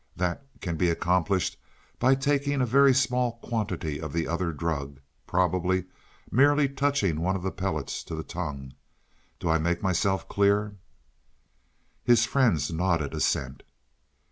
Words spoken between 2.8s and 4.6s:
small quantity of the other